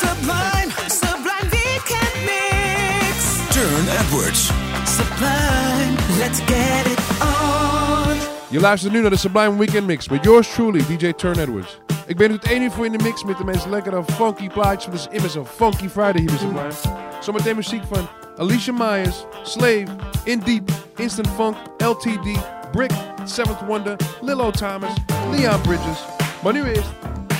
[0.00, 3.16] Sublime, Sublime Weekend Mix.
[3.50, 4.52] Turne Edwards.
[4.84, 8.16] Sublime, let's get it on.
[8.48, 11.78] Je luistert nu naar de Sublime Weekend Mix met yours truly, DJ Turne Edwards.
[12.06, 14.86] Ik ben het één uur voor in de mix met de meest lekkere funky plaatjes.
[14.86, 16.96] Want het is immers een Funky Friday hier bij Sublime.
[17.20, 19.86] Zometeen muziek van Alicia Myers, Slave,
[20.24, 22.38] Indeep, Instant Funk, LTD,
[22.72, 22.92] Brick,
[23.24, 24.92] Seventh Wonder, Lillo Thomas,
[25.30, 26.04] Leon Bridges.
[26.42, 26.90] Maar nu eerst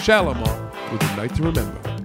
[0.03, 0.57] Shalimar
[0.91, 1.98] with The Night to Remember.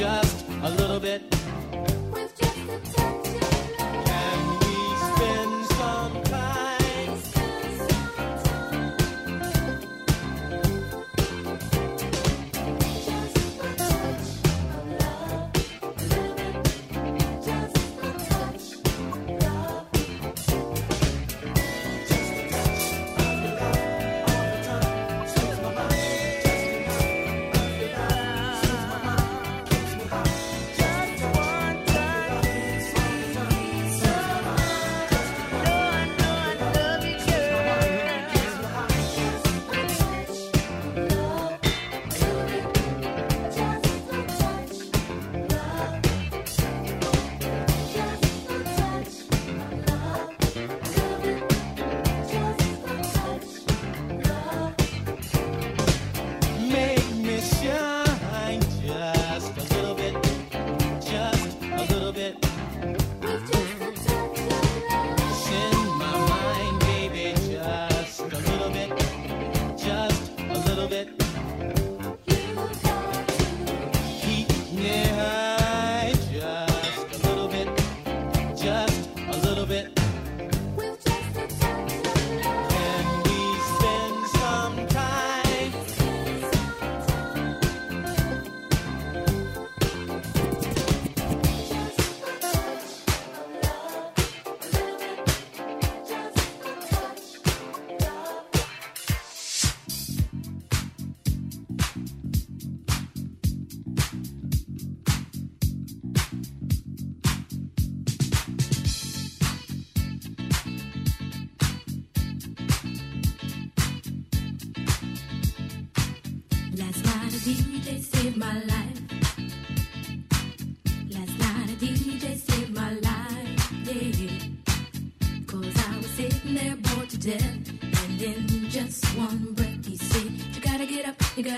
[0.00, 0.39] just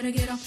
[0.02, 0.41] gotta get off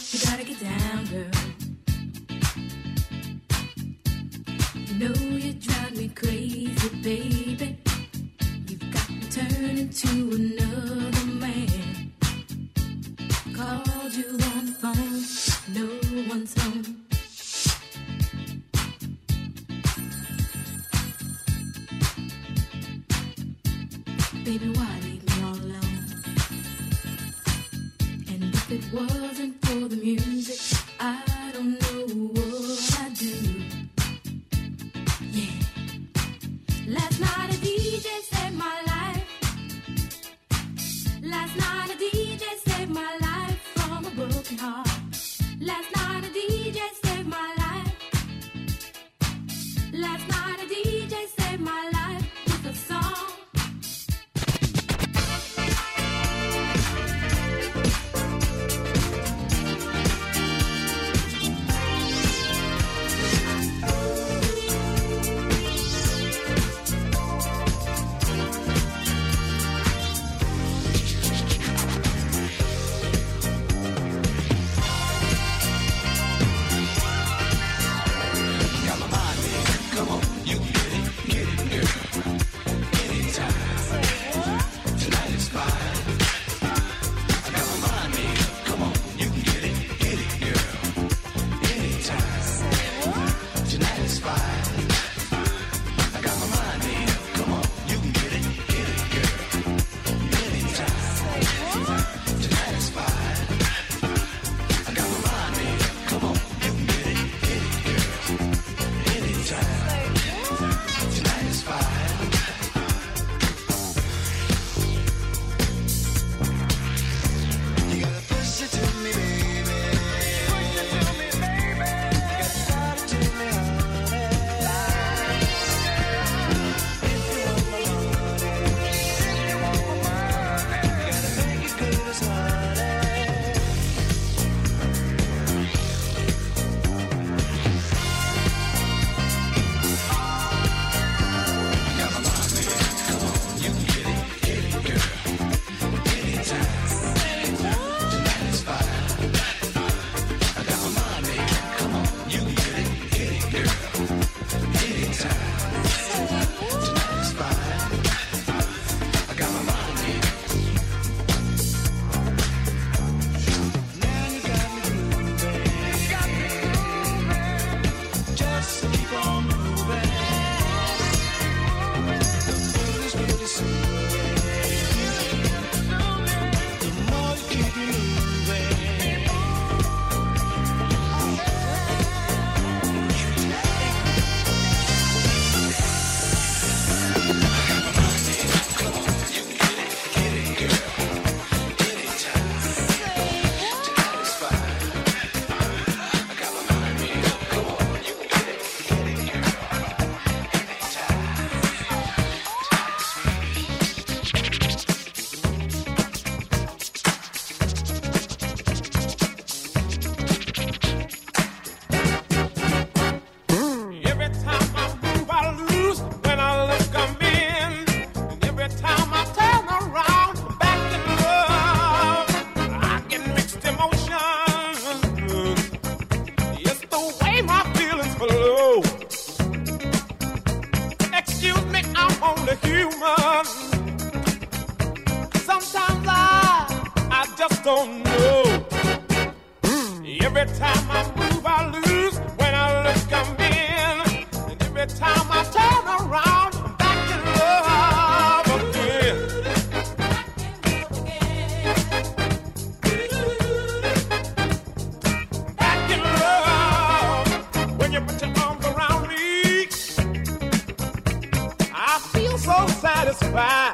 [262.45, 263.73] so satisfied.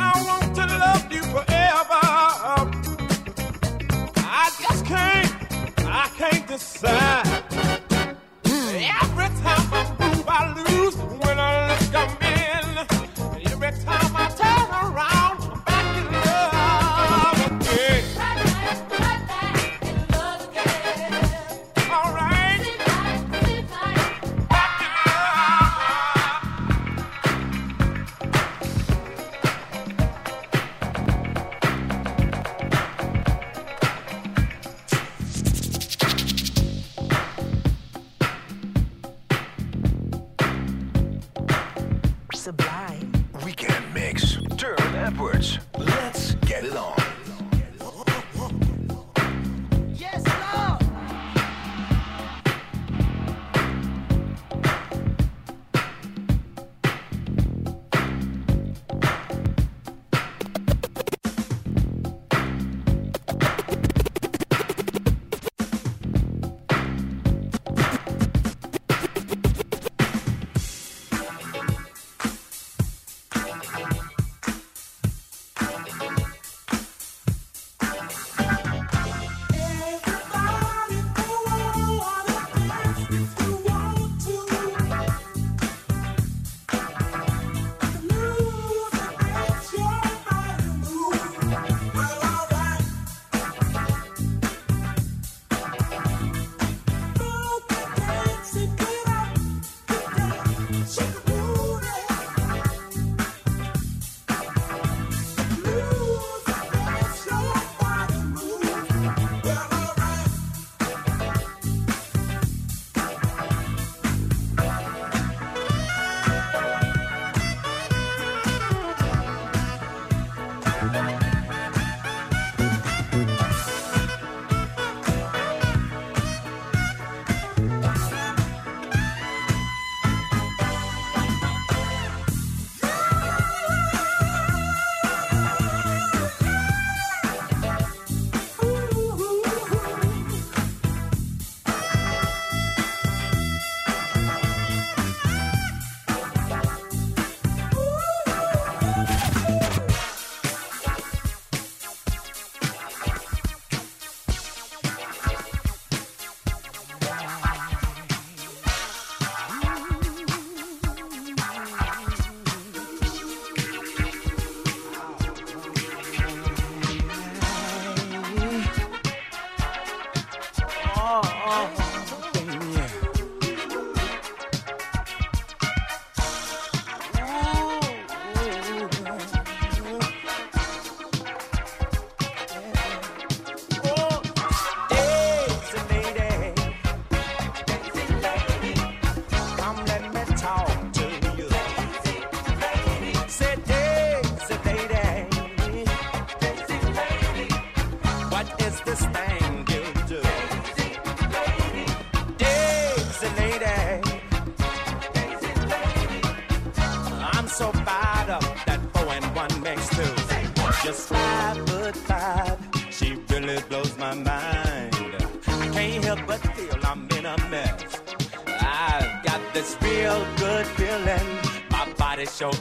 [0.00, 2.02] I want to love you forever.
[4.16, 5.32] I just can't,
[5.86, 7.31] I can't decide.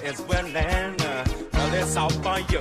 [0.04, 0.96] Is willing.
[1.54, 2.61] Well, it's all for you,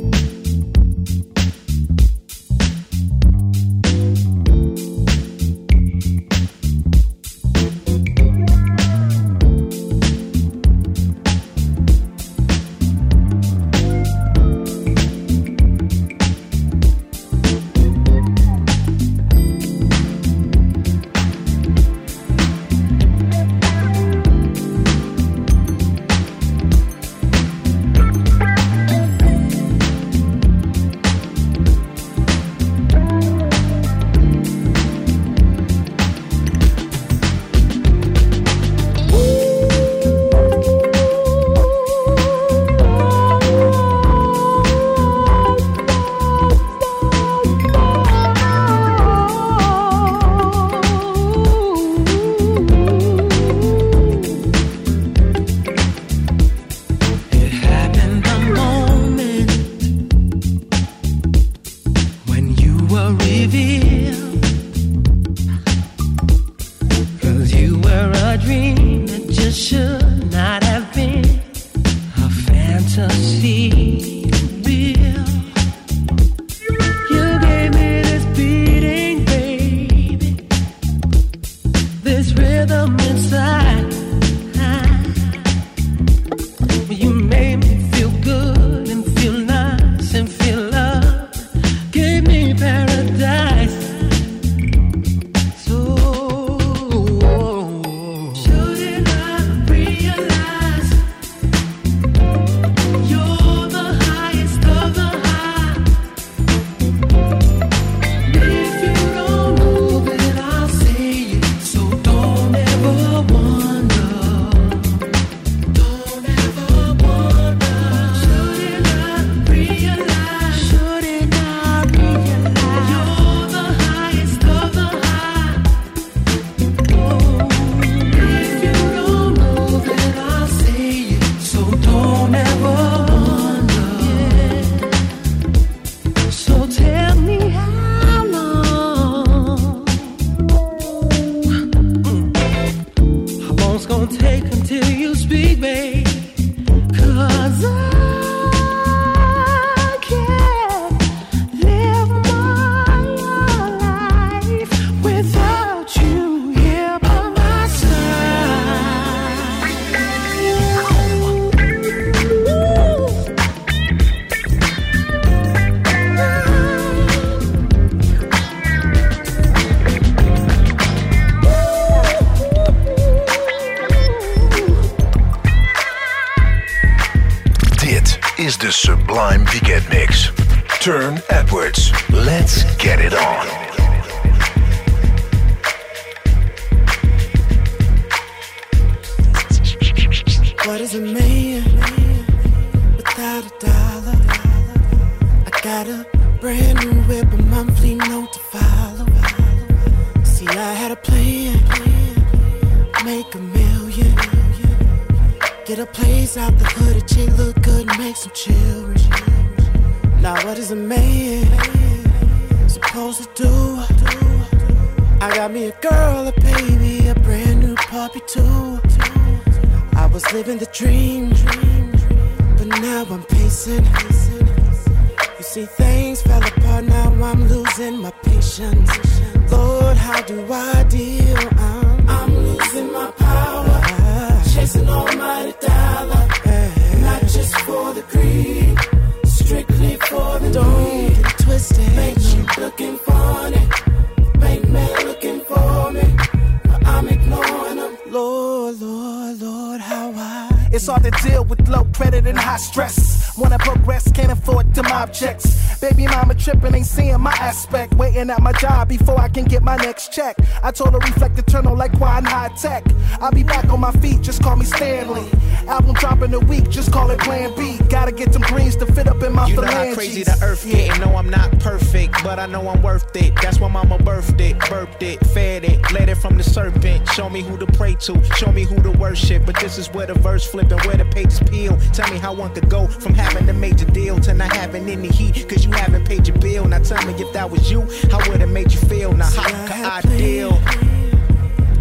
[270.65, 270.89] worth it.
[270.91, 273.33] And no, I'm not perfect, but I know I'm worth it.
[273.41, 277.07] That's why mama birthed it, burped it, fed it, led it from the serpent.
[277.09, 279.45] Show me who to pray to, show me who to worship.
[279.45, 281.77] But this is where the verse flipping, where the pages peel.
[281.93, 285.09] Tell me how one could go from having a major deal to not having any
[285.09, 286.67] heat, cause you haven't paid your bill.
[286.67, 289.13] Now tell me if that was you, how would it made you feel?
[289.13, 290.51] Now how could I deal?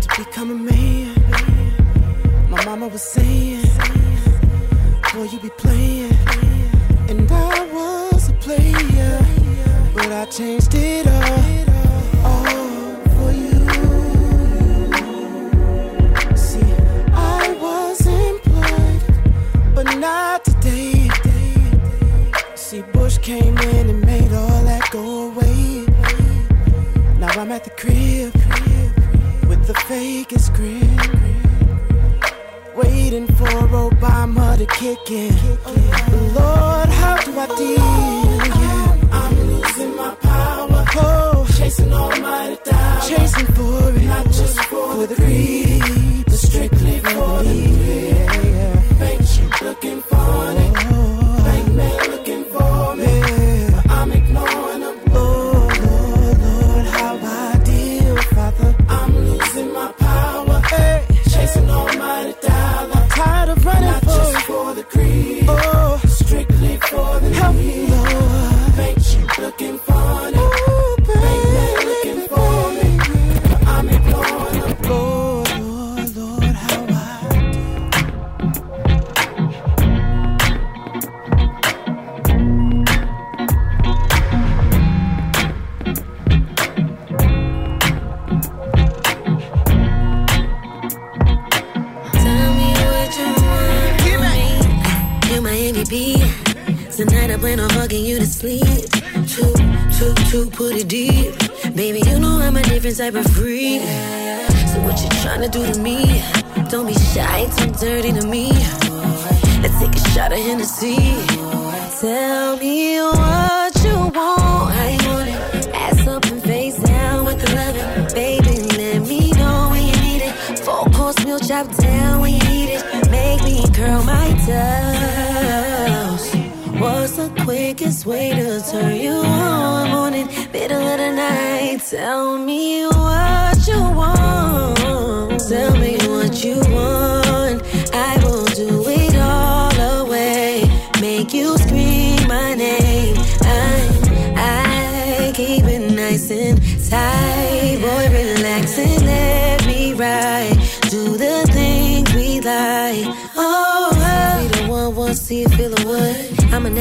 [0.00, 3.64] To become a man, my mama was saying,
[5.12, 6.12] Boy, you be playing,
[7.08, 8.09] and I was
[8.56, 9.18] player,
[9.94, 13.58] but I changed it all, all for you.
[16.36, 16.72] See,
[17.12, 21.08] I wasn't plugged, but not today.
[22.54, 25.86] See, Bush came in and made all that go away.
[27.18, 28.32] Now I'm at the crib
[29.48, 31.39] with the fakest grin.
[32.80, 33.44] Waiting for
[33.90, 35.34] Obama to kick in.
[36.34, 37.76] Lord, how do I deal?
[38.62, 40.84] Yeah, I'm losing my power.
[40.96, 43.00] Oh, chasing almighty dollar.
[43.06, 48.98] Chasing for it, not just for the greed, but strictly for the greed.
[48.98, 50.99] Bank chick looking for it.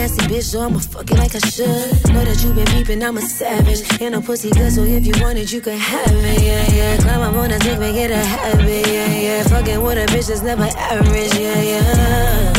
[0.10, 1.68] Nasty bitch, so I'ma fuck it like I should.
[2.14, 4.02] Know that you been peeping, I'm a savage.
[4.02, 6.42] And a pussy good, so if you want it, you can have it.
[6.42, 6.98] Yeah, yeah.
[6.98, 8.88] Climb up on a dick, make it a habit.
[8.88, 9.44] Yeah, yeah.
[9.44, 11.34] Fucking with a bitch that's never average.
[11.36, 12.54] Yeah, yeah.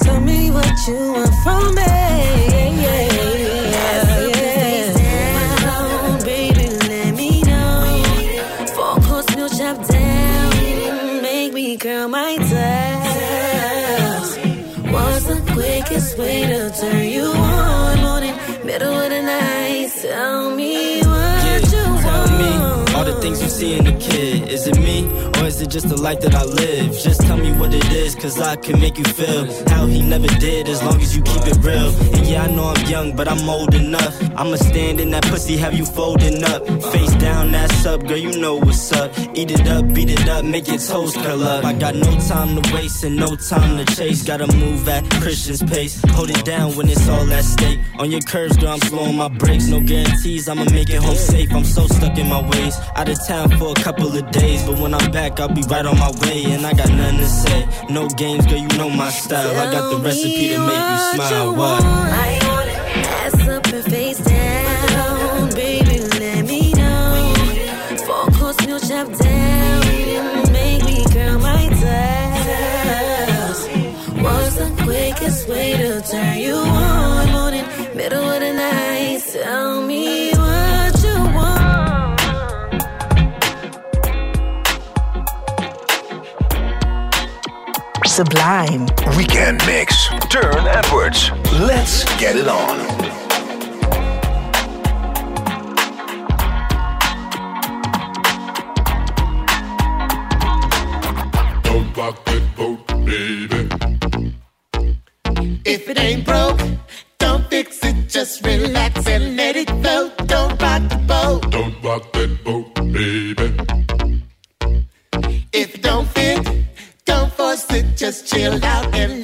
[0.00, 2.49] Tell me what you want from me.
[23.50, 24.48] All the kid.
[24.48, 25.29] Is it me
[25.60, 26.92] is just the life that I live?
[26.92, 30.26] Just tell me what it is, cause I can make you feel how he never
[30.38, 31.90] did as long as you keep it real.
[32.14, 34.16] And yeah, I know I'm young, but I'm old enough.
[34.36, 36.66] I'ma stand in that pussy, have you folding up.
[36.92, 39.10] Face down, that's up, girl, you know what's up.
[39.34, 41.64] Eat it up, beat it up, make your toes curl up.
[41.64, 44.22] I got no time to waste and no time to chase.
[44.22, 46.00] Gotta move at Christian's pace.
[46.10, 47.78] Hold it down when it's all at stake.
[47.98, 49.66] On your curves, girl, I'm slowing my brakes.
[49.66, 51.52] No guarantees, I'ma make it home safe.
[51.52, 52.76] I'm so stuck in my ways.
[52.96, 55.86] Out of town for a couple of days, but when I'm back, I'll be right
[55.86, 56.44] on my way.
[56.44, 57.68] And I got nothing to say.
[57.88, 59.56] No games, girl, you know my style.
[59.56, 61.54] I got the recipe to make you smile.
[61.56, 61.84] What?
[61.84, 62.76] I want it.
[63.06, 65.50] Ass up and face down.
[65.50, 67.34] Baby, let me know.
[68.06, 70.52] Four course meal chop down.
[70.52, 73.60] Make me curl my toes.
[74.22, 77.32] What's the quickest way to turn you on?
[77.32, 78.59] Morning, middle of the night.
[88.20, 88.86] Sublime.
[89.16, 90.08] Weekend mix.
[90.28, 91.30] Turne Edwards.
[91.54, 92.76] Let's get it on.
[101.62, 103.70] Don't rock that boat, baby.
[105.64, 106.60] If it ain't broke,
[107.16, 108.06] don't fix it.
[108.06, 110.14] Just relax and let it float.
[110.26, 111.50] Don't rock the boat.
[111.50, 112.39] Don't rock that
[118.40, 119.19] Chill out and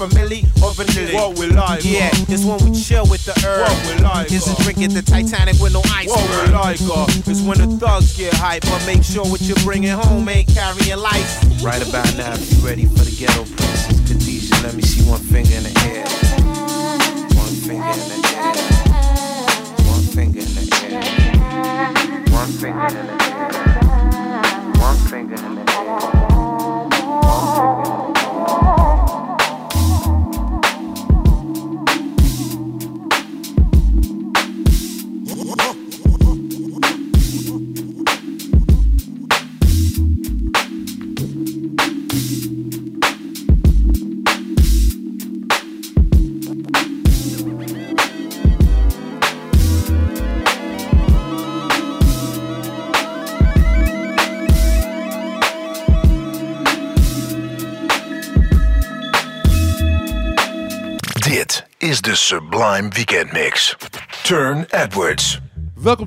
[0.00, 0.39] familiar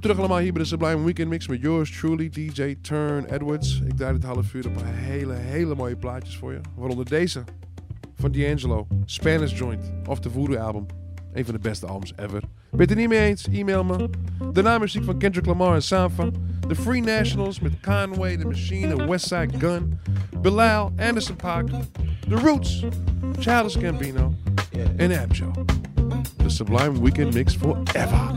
[0.04, 3.82] terug allemaal hier bij de Sublime Weekend Mix met yours truly, DJ Turn Edwards.
[3.86, 6.60] Ik draai dit half uur een hele, hele mooie plaatjes voor je.
[6.76, 7.44] Waaronder deze
[8.16, 10.86] van D'Angelo, Spanish Joint, of de Voodoo album.
[11.34, 12.40] Een van de beste albums ever.
[12.40, 13.48] Ben je het er niet mee eens?
[13.48, 14.10] E-mail me.
[14.62, 16.30] naam muziek van Kendrick Lamar en Sanfa.
[16.68, 20.00] The Free Nationals met Conway, The Machine en Westside Gun.
[20.42, 21.70] Bilal, Anderson Park,
[22.30, 22.86] The Roots,
[23.40, 24.34] Childish Gambino
[24.98, 25.52] en Abjo.
[26.38, 28.33] The Sublime Weekend Mix forever.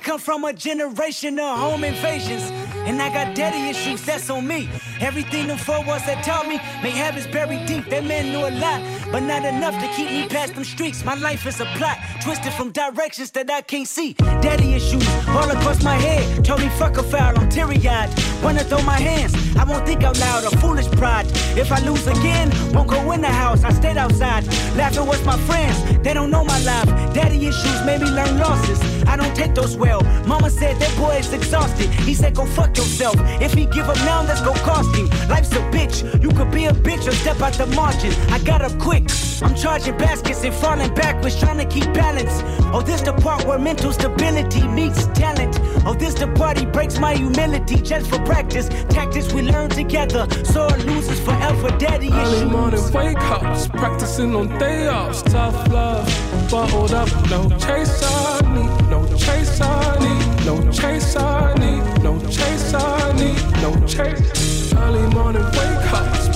[0.00, 2.50] Come from a generation of home invasions.
[2.86, 4.68] And I got daddy issues, that's on me.
[5.00, 7.86] Everything them four walls that taught me may have is buried deep.
[7.90, 8.80] That man knew a lot,
[9.12, 11.04] but not enough to keep me past them streets.
[11.04, 14.14] My life is a plot, twisted from directions that I can't see.
[14.42, 16.44] Daddy issues all across my head.
[16.44, 18.10] Told me fuck a foul, I'm teary eyed.
[18.42, 21.26] Wanna throw my hands, I won't think out loud, a foolish pride.
[21.56, 24.46] If I lose again, won't go in the house, I stayed outside.
[24.74, 26.88] Laughing with my friends, they don't know my life.
[27.14, 28.99] Daddy issues made me learn losses.
[29.10, 30.02] I don't take those well.
[30.24, 31.90] Mama said that boy is exhausted.
[32.08, 33.16] He said go fuck yourself.
[33.42, 35.08] If he give up now, that's go cost him.
[35.28, 35.96] Life's a bitch.
[36.22, 38.12] You could be a bitch or step out the margin.
[38.30, 39.04] I got up quick.
[39.42, 42.42] I'm charging baskets and falling backwards, trying to keep balance.
[42.72, 45.58] Oh, this the part where mental stability meets talent.
[45.86, 48.68] Oh, this the part he breaks my humility just for practice.
[48.90, 50.28] Tactics we learn together.
[50.44, 51.68] Sore losers forever.
[51.78, 52.50] Daddy Early issues.
[52.52, 55.22] morning wake ups, practicing on day offs.
[55.22, 56.06] Tough love,
[56.50, 62.74] bottled up, no chase I no chase I need, no chase I need, no chase
[62.74, 64.72] I need, no chase.
[64.74, 65.80] Early morning wake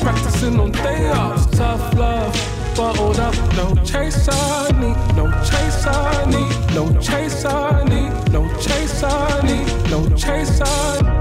[0.01, 1.47] practicing on day offs.
[1.57, 2.33] Tough love,
[2.77, 8.49] bottled up, no chase I need, no chase I need, no chase I need, no
[8.61, 11.14] chase I need, no chase.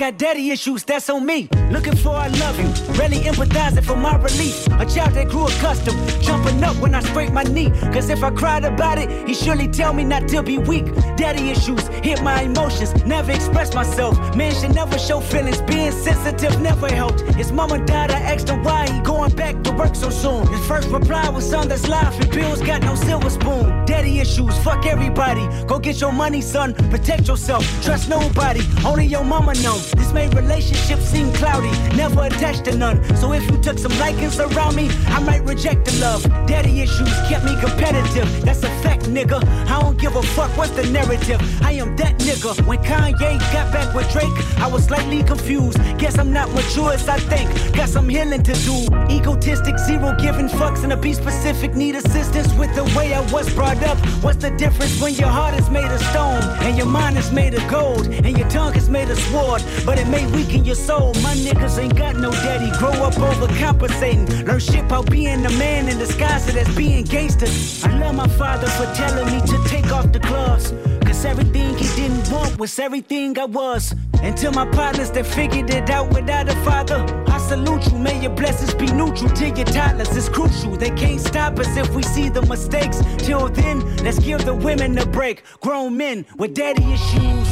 [0.00, 1.46] Got daddy issues, that's on me.
[1.70, 4.66] Looking for I love you, really empathizing for my relief.
[4.78, 7.68] A child that grew accustomed, jumping up when I scrape my knee.
[7.92, 10.86] Cause if I cried about it, he surely tell me not to be weak.
[11.18, 14.16] Daddy issues hit my emotions, never express myself.
[14.34, 17.20] Man should never show feelings, being sensitive never helped.
[17.36, 20.46] His mama died, I asked him why he going back to work so soon.
[20.46, 23.84] His first reply was son that's life and bills got no silver spoon.
[23.84, 25.46] Daddy issues, fuck everybody.
[25.66, 27.66] Go get your money, son, protect yourself.
[27.84, 29.78] Trust nobody, only your mama know.
[29.92, 33.02] This made relationships seem cloudy, never attached to none.
[33.16, 36.22] So if you took some likings around me, I might reject the love.
[36.46, 39.44] Daddy issues kept me competitive, that's a fact, nigga.
[39.68, 41.40] I don't give a fuck what's the narrative.
[41.62, 42.66] I am that nigga.
[42.66, 45.78] When Kanye got back with Drake, I was slightly confused.
[45.98, 47.48] Guess I'm not mature as I think.
[47.74, 48.86] Got some healing to do.
[49.08, 51.74] Egotistic, zero giving fucks, and a be specific.
[51.74, 53.98] Need assistance with the way I was brought up.
[54.22, 57.54] What's the difference when your heart is made of stone and your mind is made
[57.54, 59.62] of gold and your tongue is made of sword?
[59.84, 61.14] But it may weaken your soul.
[61.22, 62.70] My niggas ain't got no daddy.
[62.78, 64.46] Grow up overcompensating.
[64.46, 67.46] Learn shit about being a man in disguise as being gangster.
[67.88, 70.72] I love my father for telling me to take off the gloves.
[71.04, 73.94] Cause everything he didn't want was everything I was.
[74.22, 77.00] Until my partners that figured it out without a father.
[77.28, 80.14] I salute you, may your blessings be neutral to your toddlers.
[80.16, 80.76] It's crucial.
[80.76, 83.02] They can't stop us if we see the mistakes.
[83.18, 85.42] Till then, let's give the women a break.
[85.60, 87.49] Grown men with daddy issues.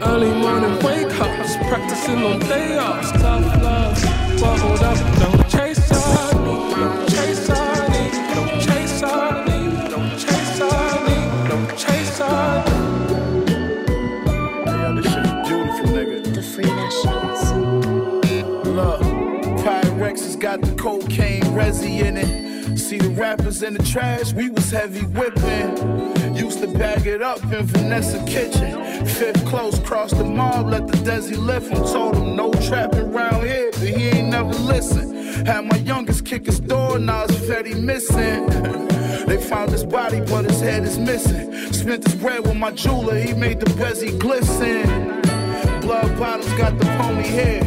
[0.00, 3.10] Early morning wake ups, practicing on day offs.
[3.10, 4.00] Tough love,
[4.40, 9.98] bottled up, no chase I need, no chase I need, no chase I need, no
[10.16, 10.72] chase I
[11.08, 13.48] need, no chase I need.
[14.66, 16.34] Yo, this shit's beautiful, nigga.
[16.34, 17.42] The Free Nationals.
[18.68, 19.00] Look,
[19.62, 22.78] Pyrex has got the cocaine resi in it.
[22.78, 26.17] See the rappers in the trash, we was heavy whipping.
[26.48, 29.04] Used to bag it up in Vanessa kitchen.
[29.04, 31.84] Fifth close, cross the mall, let the Desi lift him.
[31.84, 35.44] Told him no trapping round here, but he ain't never listen.
[35.44, 38.48] Had my youngest kick his door, now it's Fetty missing.
[39.28, 41.52] They found his body, but his head is missing.
[41.70, 45.20] Spent his bread with my jeweler, he made the bezzy glisten.
[45.82, 47.60] Blood bottles got the pony hair.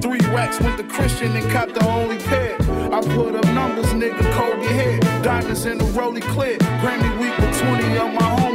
[0.00, 2.54] Three racks went to Christian and copped the only pair.
[2.94, 5.00] I put up numbers, nigga, Kobe head.
[5.24, 6.58] Diamonds in the rollie clear.
[6.80, 8.49] Grammy week 20 of my homies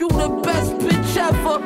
[0.00, 1.58] You the best bitch ever.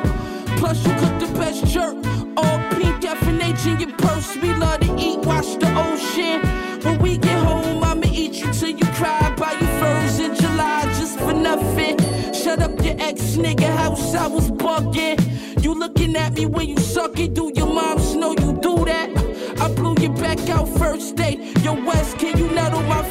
[0.57, 1.95] Plus you cook the best jerk.
[2.35, 4.35] All pink FNH in your purse.
[4.35, 6.41] We love to eat, watch the ocean.
[6.81, 9.33] When we get home, I'ma eat you till you cry.
[9.37, 11.97] Buy you furs in July just for nothing.
[12.33, 15.63] Shut up your ex nigga house, I was bugging.
[15.63, 17.35] You looking at me when you suck it.
[17.35, 19.11] Do your moms know you do that?
[19.61, 21.39] I blew you back out first date.
[21.63, 23.01] Yo, West, can you nut on my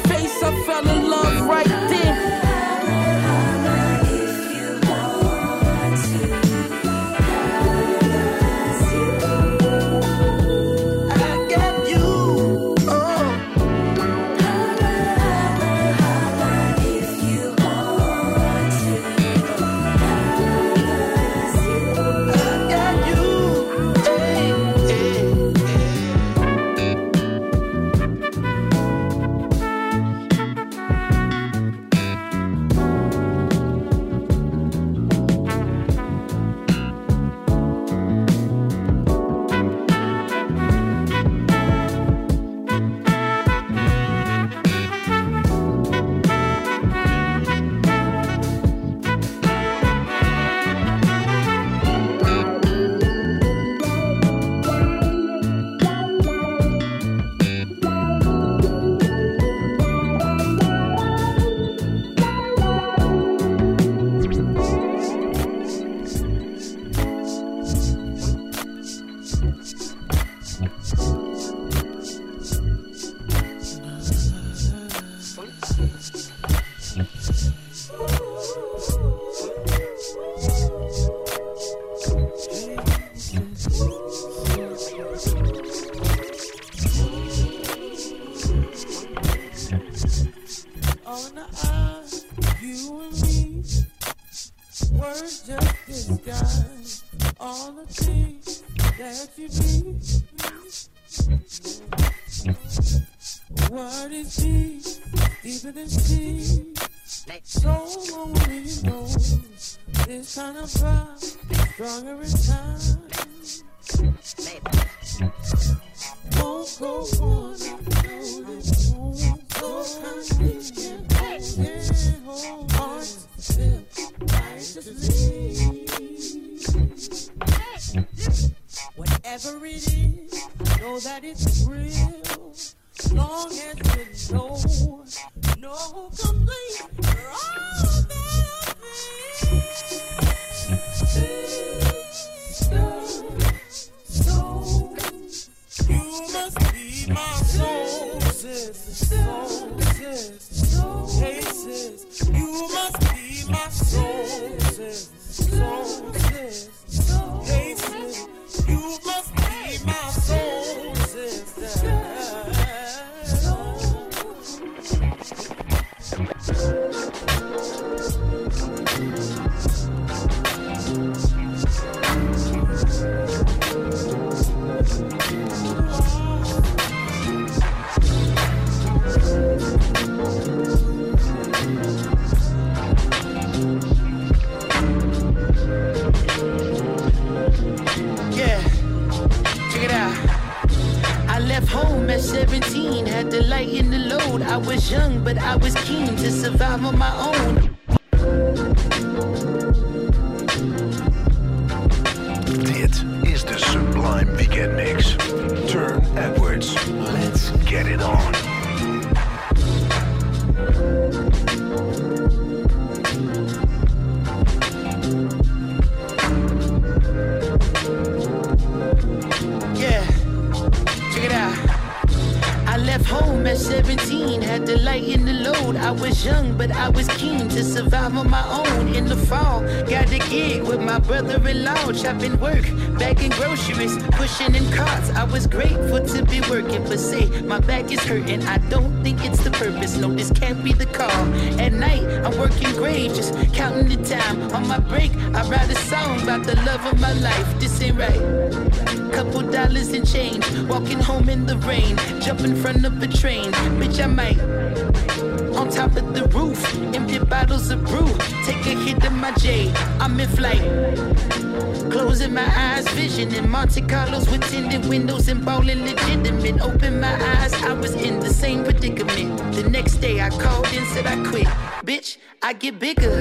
[263.33, 266.61] in Monte Carlos with tinted windows and bowling legitimate.
[266.61, 269.37] Open my eyes, I was in the same predicament.
[269.53, 271.47] The next day I called and said I quit.
[271.85, 273.14] Bitch, I get bigger.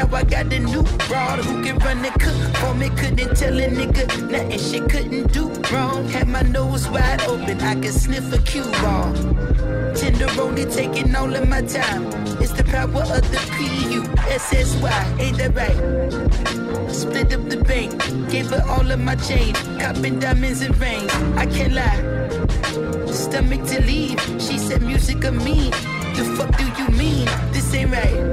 [0.00, 2.88] Now I got the new broad who can run the cook for me.
[2.88, 6.08] Couldn't tell a nigga nothing she couldn't do wrong.
[6.08, 9.12] Had my nose wide open, I could sniff a cue ball.
[9.92, 12.06] Tenderoni taking all of my time.
[12.40, 16.90] It's the power of the P-U-S-S-Y, ain't that right?
[16.90, 17.92] Split up the bank,
[18.30, 19.58] gave her all of my change.
[19.78, 22.00] Copping diamonds and rings, I can't lie.
[23.12, 25.68] Stomach to leave, she said music of me.
[26.16, 27.26] The fuck do you mean?
[27.52, 28.29] This ain't right.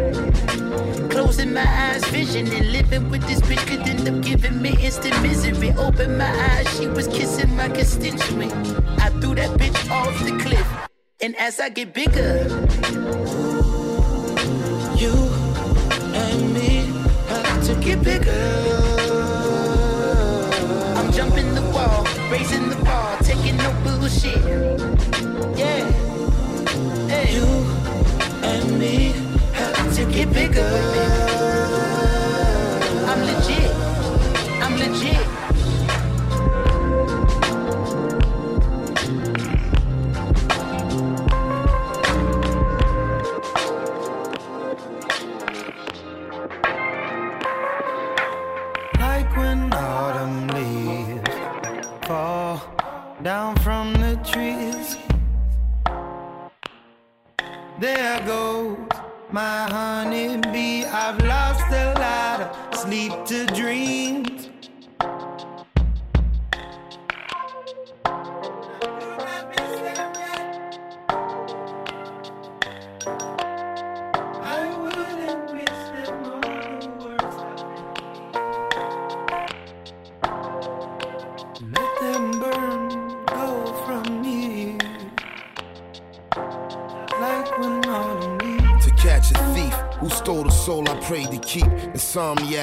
[1.48, 5.22] Closing my eyes, vision and living with this bitch could end up giving me instant
[5.22, 5.72] misery.
[5.78, 8.52] Open my eyes, she was kissing my constituent.
[9.00, 10.68] I threw that bitch off the cliff.
[11.22, 12.50] And as I get bigger,
[14.98, 15.14] you
[16.14, 16.92] and me
[17.30, 18.44] have to get bigger.
[20.98, 24.44] I'm jumping the wall, raising the bar, taking no bullshit.
[25.58, 25.90] Yeah.
[27.08, 27.36] Hey.
[27.36, 27.48] You
[28.44, 29.14] and me
[29.54, 31.17] have to get bigger.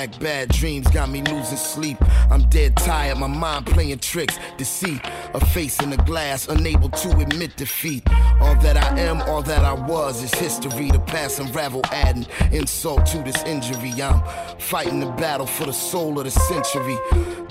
[0.05, 1.99] Insomniac, bad dreams got me losing sleep.
[2.31, 5.01] I'm dead tired, my mind playing tricks, deceit.
[5.35, 8.03] A face in the glass, unable to admit defeat.
[8.41, 10.91] All that I am, all that I was is history.
[10.91, 13.93] The past unravel, adding insult to this injury.
[14.03, 14.23] I'm
[14.59, 16.99] fighting the battle for the soul of the century.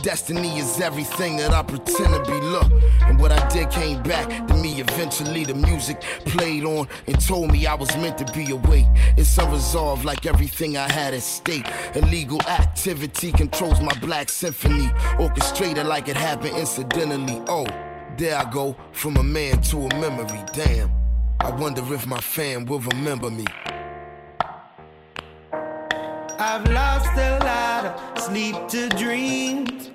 [0.03, 2.37] Destiny is everything that I pretend to be.
[2.41, 2.69] Look,
[3.03, 5.45] and what I did came back to me eventually.
[5.45, 8.85] The music played on and told me I was meant to be awake.
[9.15, 11.65] It's unresolved like everything I had at stake.
[11.95, 14.91] Illegal activity controls my black symphony.
[15.19, 17.41] Orchestrated like it happened incidentally.
[17.47, 17.65] Oh,
[18.17, 20.43] there I go from a man to a memory.
[20.51, 20.91] Damn.
[21.39, 23.45] I wonder if my fam will remember me.
[26.39, 29.89] I've lost a lot of sleep to dreams.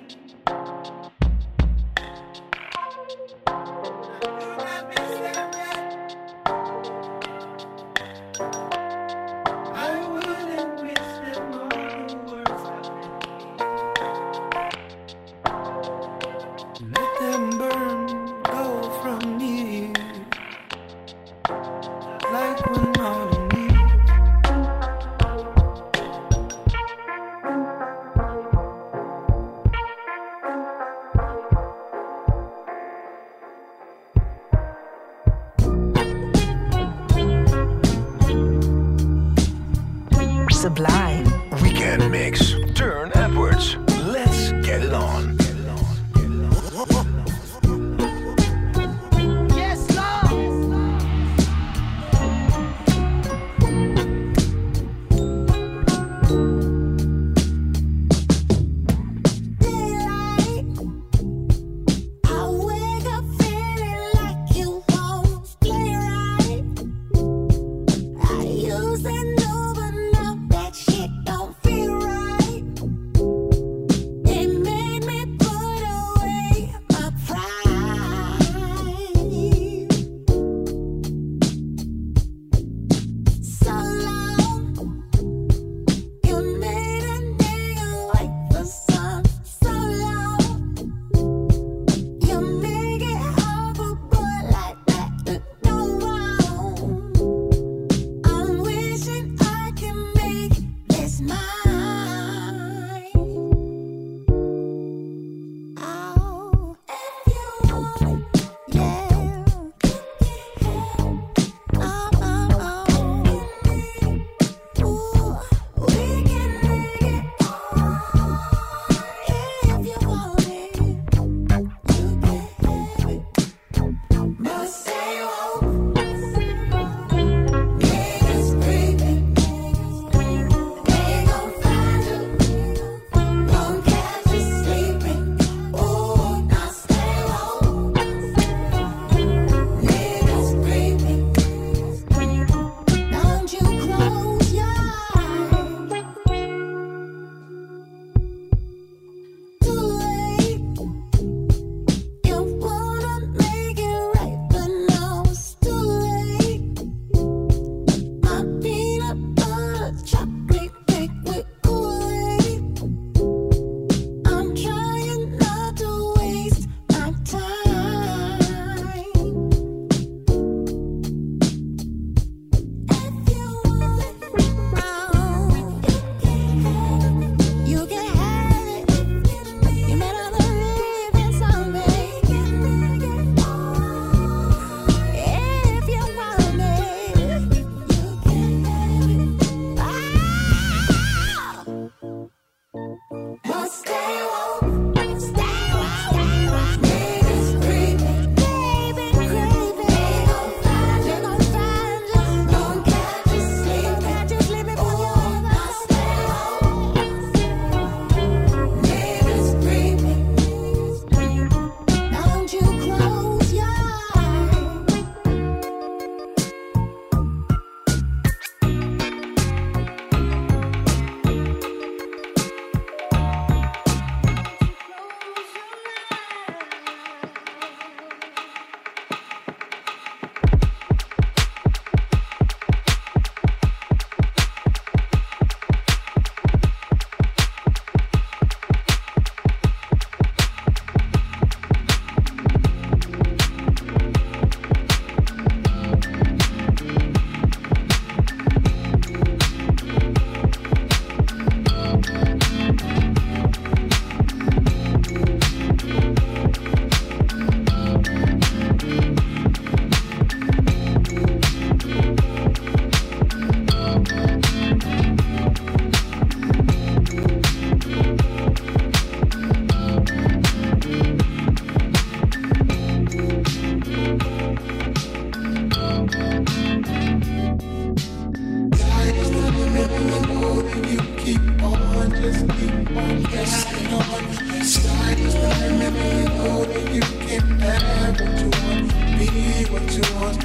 [289.99, 290.43] you want.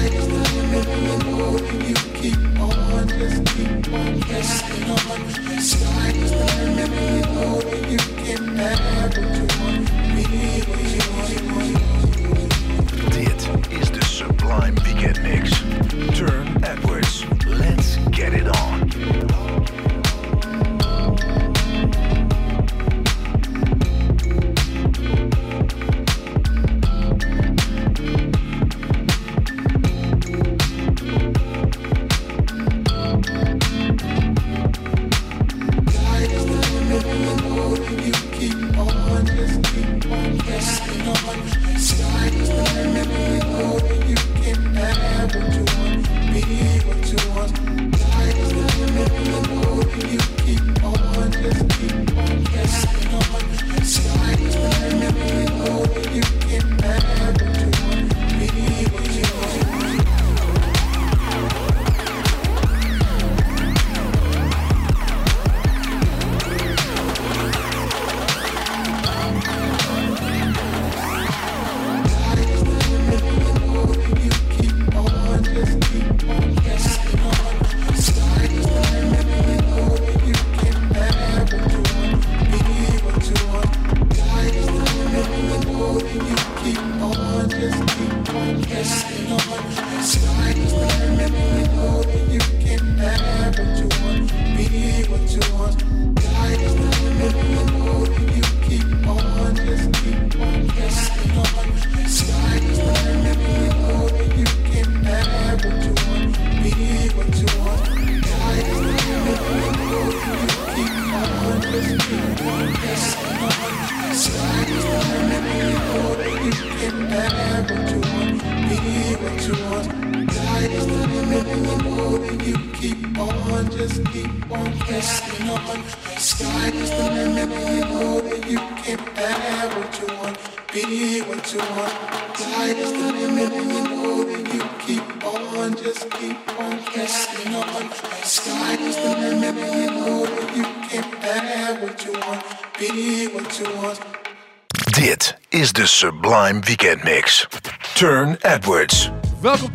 [0.00, 3.59] Is the limit, you you keep on just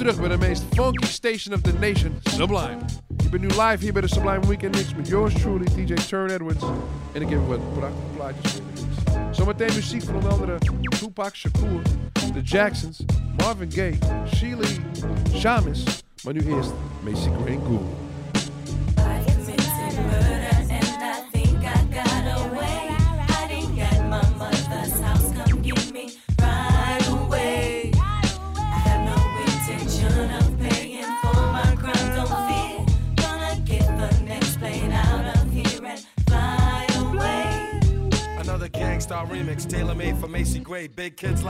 [0.06, 2.78] terug bij de meest funky station of the nation, Sublime.
[3.18, 6.34] Je bent nu live hier bij de Sublime Weekend Mix met yours truly, DJ Turne
[6.34, 6.64] Edwards.
[7.12, 8.82] En ik heb wat prachtige plaatjes voor de
[9.22, 9.38] mix.
[9.38, 10.58] Zometeen muziek van onder andere
[11.00, 11.82] Tupac Shakur,
[12.14, 13.04] The Jacksons,
[13.38, 13.98] Marvin Gaye,
[14.36, 14.68] Sheila
[15.34, 15.84] Shamus.
[16.24, 16.72] Maar nu eerst
[17.04, 17.95] Macy Gray Gould.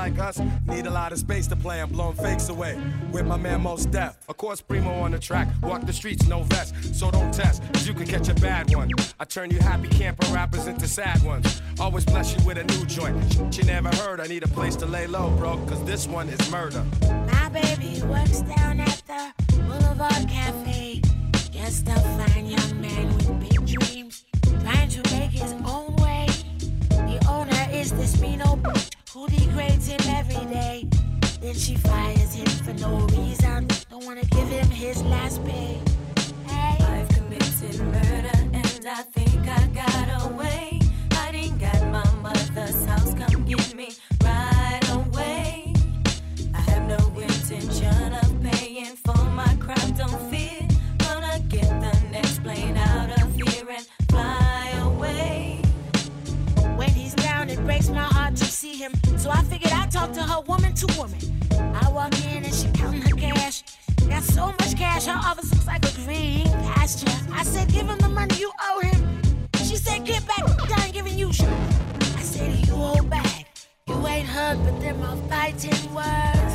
[0.05, 1.81] Like us need a lot of space to play.
[1.81, 2.79] I'm blowing fakes away
[3.11, 4.15] with my man Mos Def.
[4.29, 5.47] Of course, Primo on the track.
[5.63, 8.91] Walk the streets, no vest, so don't test, cause you can catch a bad one.
[9.19, 11.59] I turn you happy camper rappers into sad ones.
[11.79, 13.17] Always bless you with a new joint.
[13.57, 14.19] You never heard.
[14.19, 16.85] I need a place to lay low, bro, cause this one is murder.
[17.01, 19.33] My baby works down at the
[19.63, 21.01] Boulevard Cafe.
[21.49, 24.23] Just a fine young man with big dreams,
[24.61, 26.27] trying to make his own way.
[26.89, 28.61] The owner is this mean old
[29.15, 30.85] who degrades him every day.
[31.39, 33.65] Then she fires him for no reason.
[33.89, 35.79] Don't wanna give him his last pay.
[36.45, 36.77] Hey.
[36.83, 40.81] I've committed murder and I think I got away.
[41.13, 43.91] Hiding at my mother's house, come get me
[58.65, 58.93] see him.
[59.17, 61.19] So I figured I'd talk to her woman to woman.
[61.83, 63.63] I walk in and she counting her cash.
[64.09, 67.17] Got so much cash, her office looks like a green pasture.
[67.31, 68.99] I said, give him the money you owe him.
[69.69, 70.43] She said, get back,
[70.77, 71.49] I ain't giving you shit.
[72.19, 73.45] I said, you hold back.
[73.87, 76.54] You ain't heard, but them are fighting words.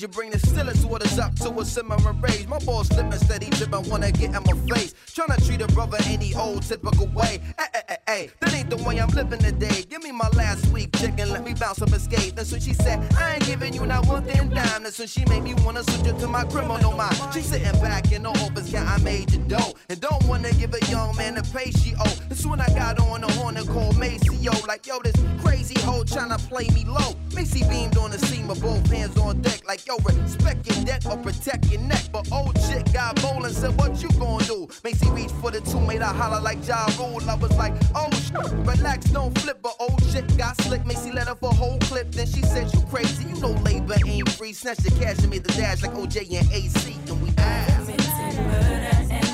[0.00, 2.46] You bring the stillest waters up to a simmering rage.
[2.46, 4.94] My boss slipping steady, dripping, wanna get in my face.
[5.08, 7.38] Tryna treat a brother any old typical way.
[7.58, 9.84] Hey, hey, hey, hey, that ain't the way I'm living today.
[9.90, 12.34] Give me my last week chicken, let me bounce up escape.
[12.34, 14.84] That's when she said, I ain't giving you not one thing dime.
[14.84, 17.16] That's when she made me wanna switch it to my criminal mind.
[17.34, 19.74] She sitting back in the office, yeah, I made your dough.
[19.90, 22.16] And don't wanna give a young man the pay she owe.
[22.26, 24.52] That's when I got on the horn and called Macy, yo.
[24.66, 27.14] Like, yo, this crazy hoe tryna play me low.
[27.34, 29.60] Macy beamed on the scene with both hands on deck.
[29.66, 32.02] Like, yo, respect your debt or protect your neck.
[32.12, 34.68] But old shit got and said, what you gonna do?
[34.84, 37.20] Macy reached for the two, made her holler like Ja Rule.
[37.28, 39.58] I was like, oh, sh- relax, don't flip.
[39.62, 40.84] But old shit got slick.
[40.86, 42.12] Macy let her for a whole clip.
[42.12, 44.52] Then she said, you crazy, you know labor ain't free.
[44.52, 46.96] Snatched the cash and made the dash like OJ and AC.
[47.08, 47.28] And we.
[47.38, 48.00] And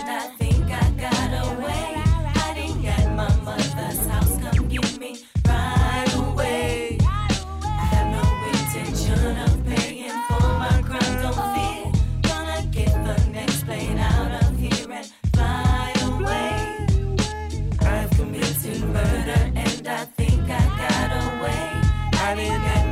[0.08, 1.85] I think I got away.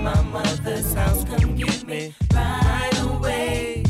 [0.05, 1.25] my mother's house.
[1.25, 3.85] Come get me right away.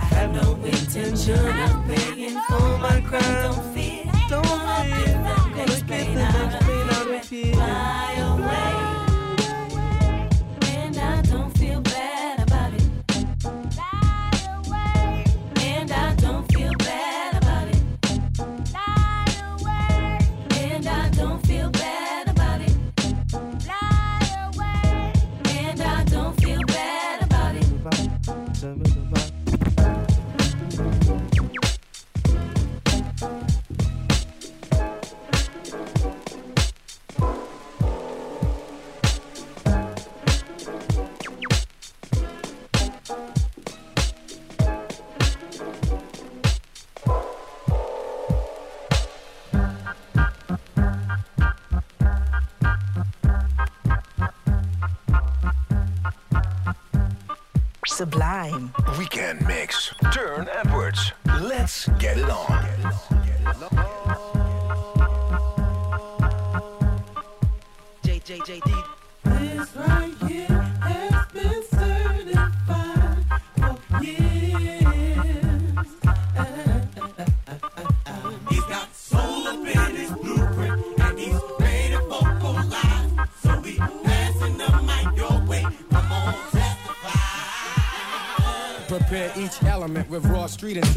[0.00, 3.42] I have no intention of paying for my crime.
[3.44, 5.14] Don't fear, don't fear.
[5.28, 8.07] Don't get the next pain I repeat.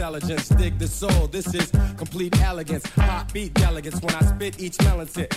[0.02, 0.50] intelligence.
[0.50, 2.84] Dig the soul, this is complete elegance.
[2.96, 5.31] Hot beat delegates when I spit each melon tip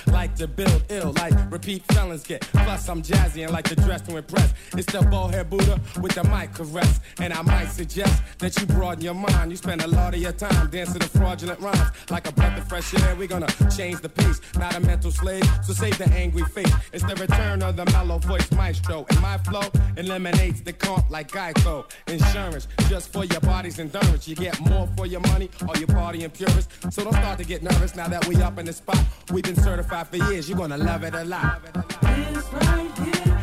[1.75, 2.41] thief felons get.
[2.53, 4.55] Plus, I'm jazzy and like to dress to impress.
[4.77, 7.01] It's the bald head Buddha with the mic caress.
[7.19, 9.51] And I might suggest that you broaden your mind.
[9.51, 11.91] You spend a lot of your time dancing to fraudulent rhymes.
[12.11, 14.41] Like a breath of fresh air, we're gonna change the pace.
[14.57, 16.73] Not a mental slave, so save the angry face.
[16.93, 19.07] It's the return of the mellow voice maestro.
[19.11, 21.91] And my flow eliminates the comp like Geico.
[22.07, 24.29] Insurance, just for your body's endurance.
[24.29, 26.71] You get more for your money or your party and purist.
[26.91, 29.03] So don't start to get nervous now that we up in the spot.
[29.33, 30.49] We've been certified for years.
[30.49, 31.64] You're gonna love it a lot.
[31.67, 33.34] It's right here.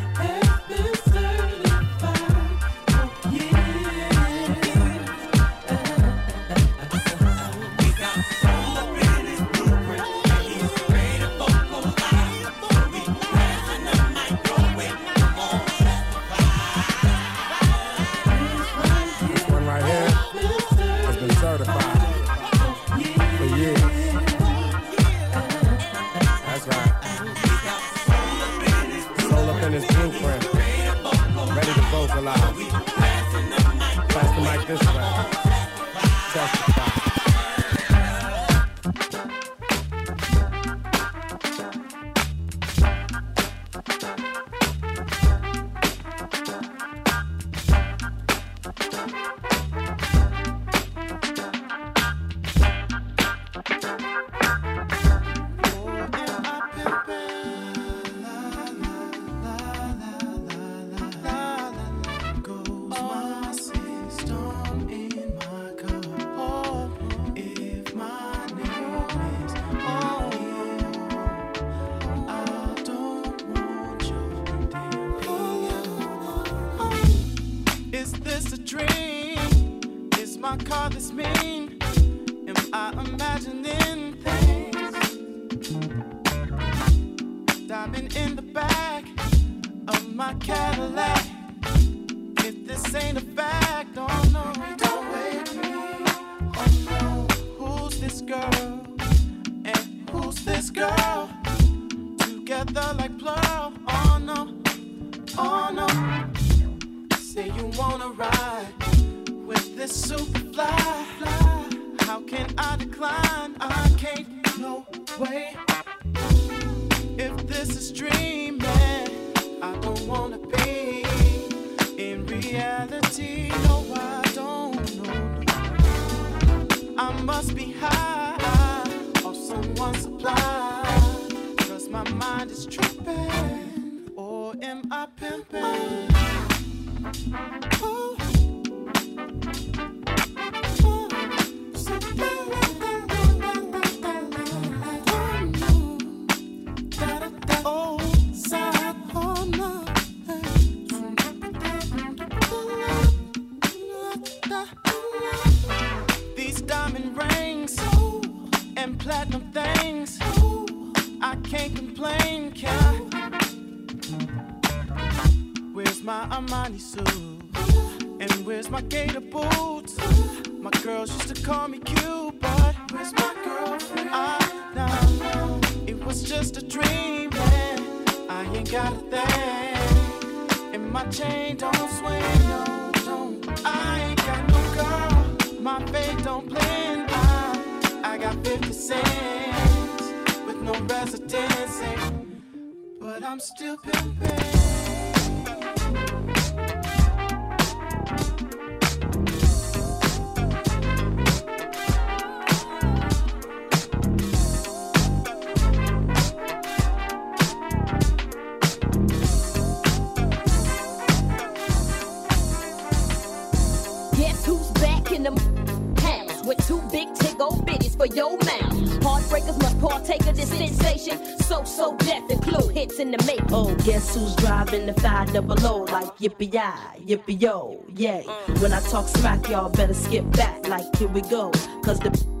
[225.32, 228.24] double low, like yippee I, yippee yo, yay.
[228.26, 228.62] Mm.
[228.62, 231.50] When I talk smack, y'all better skip back like here we go,
[231.82, 232.31] cause the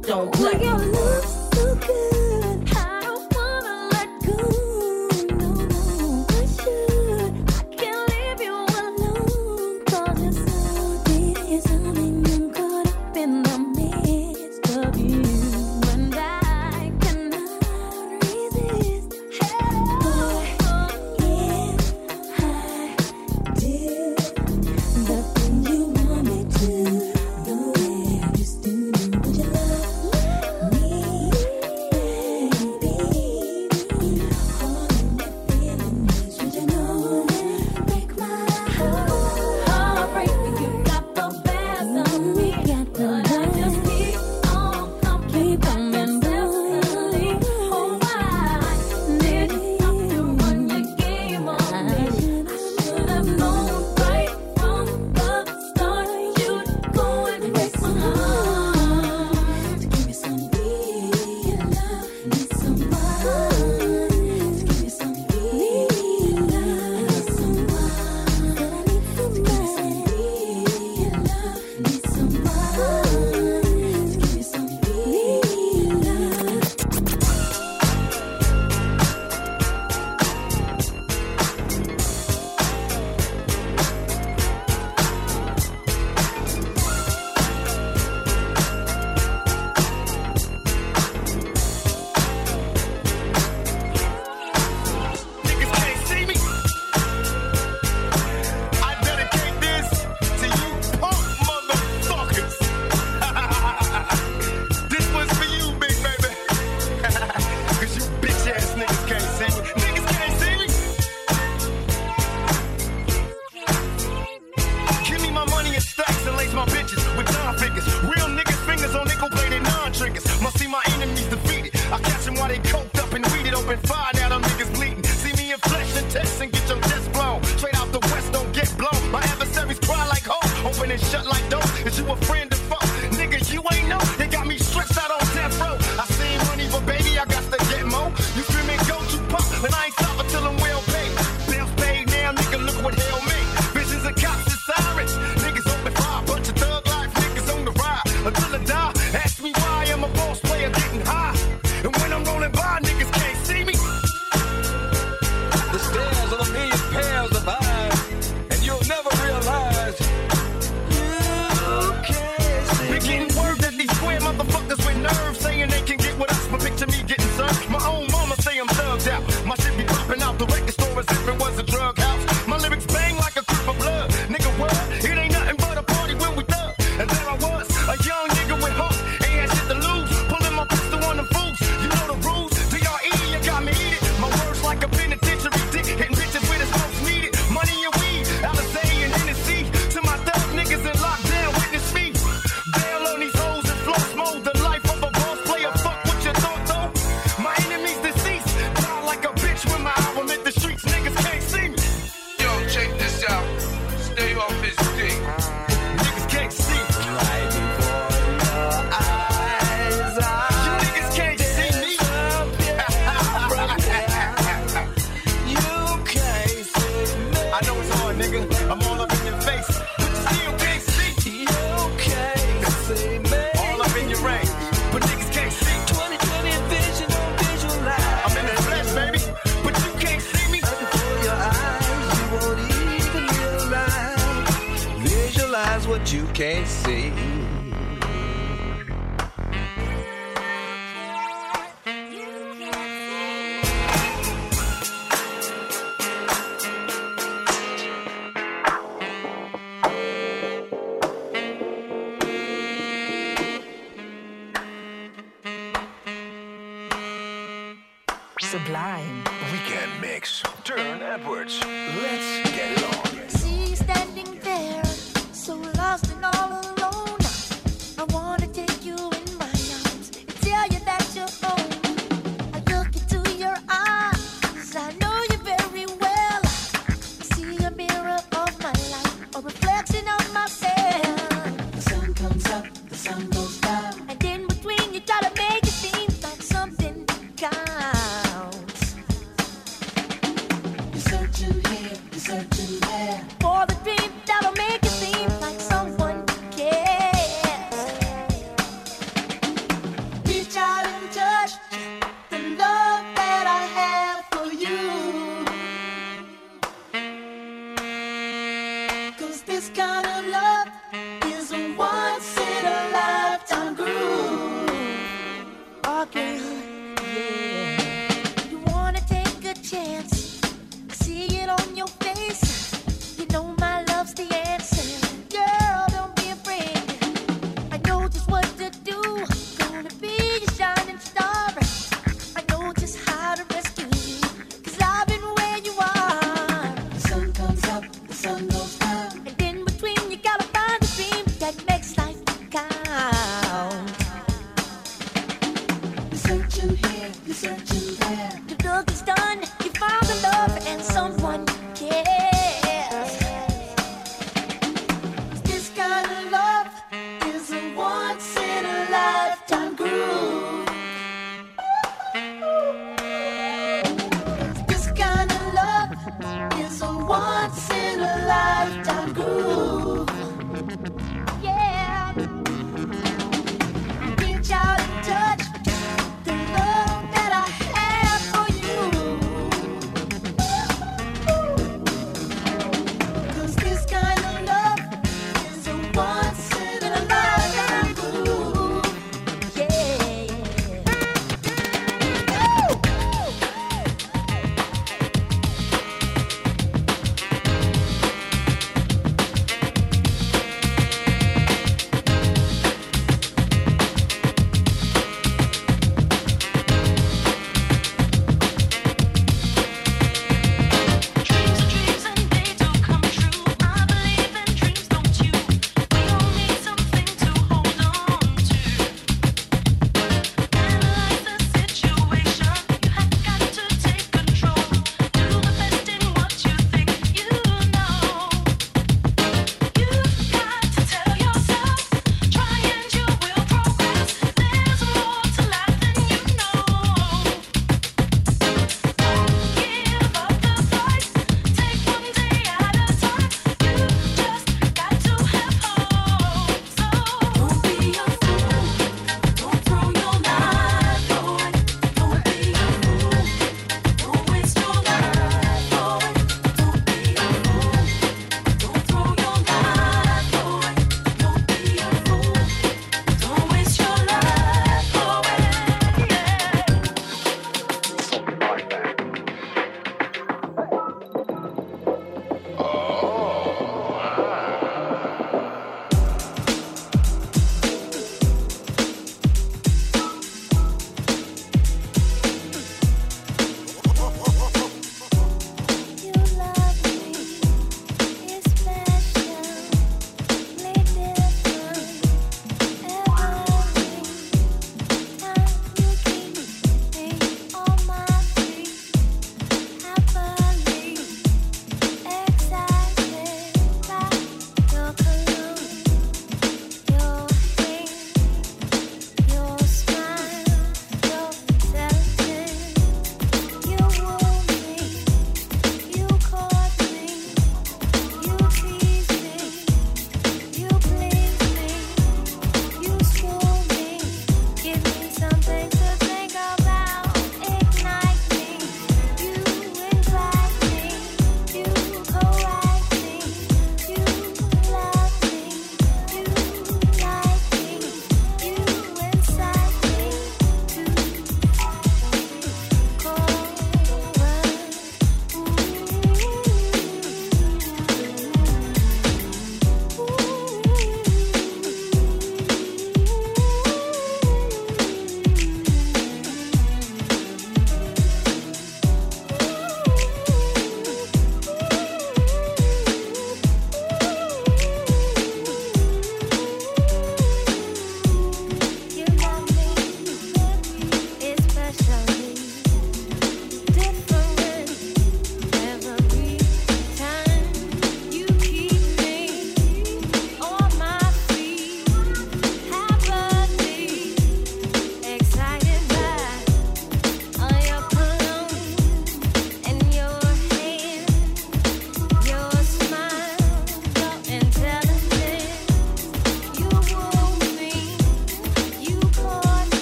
[258.52, 259.24] sublime.
[259.50, 260.42] Weekend mix.
[260.62, 261.58] Turne Edwards.
[261.64, 263.71] Let's get it on.